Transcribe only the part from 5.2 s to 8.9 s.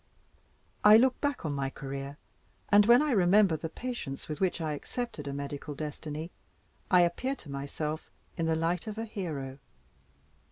a medical destiny, I appear to myself in the light